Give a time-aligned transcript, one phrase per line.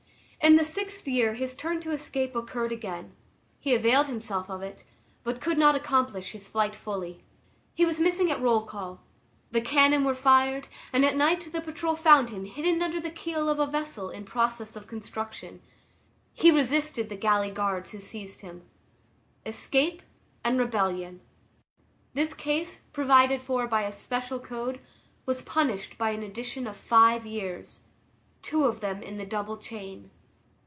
[0.43, 3.15] In the sixth year his turn to escape occurred again;
[3.59, 4.83] he availed himself of it,
[5.23, 7.23] but could not accomplish his flight fully.
[7.75, 9.01] He was missing at roll call.
[9.51, 13.49] The cannon were fired, and at night the patrol found him hidden under the keel
[13.49, 15.61] of a vessel in process of construction;
[16.33, 18.63] he resisted the galley guards who seized him.
[19.45, 20.01] Escape
[20.43, 21.21] and rebellion.
[22.15, 24.79] This case, provided for by a special code,
[25.27, 27.81] was punished by an addition of five years,
[28.41, 30.09] two of them in the double chain.